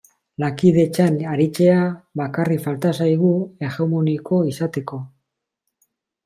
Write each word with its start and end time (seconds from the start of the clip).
Lankidetzan 0.43 1.19
aritzea 1.33 1.75
bakarrik 2.21 2.63
falta 2.63 2.93
zaigu 3.05 3.31
hegemoniko 3.67 4.41
izateko. 4.55 5.01